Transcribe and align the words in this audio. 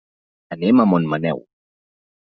Anem 0.55 0.81
a 0.83 0.87
Montmaneu. 0.95 1.47